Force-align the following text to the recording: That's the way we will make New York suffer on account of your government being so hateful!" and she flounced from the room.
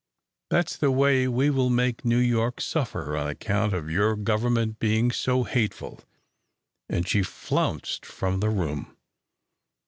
That's 0.49 0.77
the 0.77 0.89
way 0.89 1.27
we 1.27 1.51
will 1.51 1.69
make 1.69 2.03
New 2.03 2.17
York 2.17 2.59
suffer 2.59 3.15
on 3.15 3.27
account 3.27 3.71
of 3.75 3.91
your 3.91 4.15
government 4.15 4.79
being 4.79 5.11
so 5.11 5.43
hateful!" 5.43 6.01
and 6.89 7.07
she 7.07 7.21
flounced 7.21 8.03
from 8.03 8.39
the 8.39 8.49
room. 8.49 8.97